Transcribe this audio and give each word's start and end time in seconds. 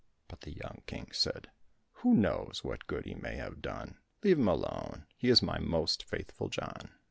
But 0.27 0.41
the 0.41 0.51
young 0.51 0.81
King 0.87 1.09
said, 1.11 1.51
"Who 1.97 2.15
knows 2.15 2.61
what 2.63 2.87
good 2.87 3.05
he 3.05 3.13
may 3.13 3.35
have 3.35 3.61
done, 3.61 3.99
leave 4.23 4.39
him 4.39 4.47
alone, 4.47 5.05
he 5.15 5.29
is 5.29 5.43
my 5.43 5.59
most 5.59 6.05
faithful 6.05 6.49
John." 6.49 6.89